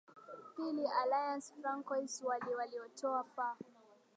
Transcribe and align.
pili 0.55 0.85
alliance 1.01 1.53
francois 1.61 2.21
wali 2.29 2.55
walitoa 2.79 3.23
fa 3.35 3.55